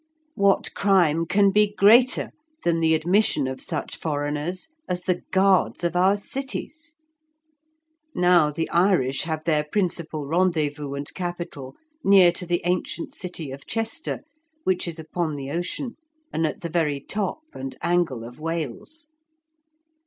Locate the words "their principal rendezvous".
9.43-10.95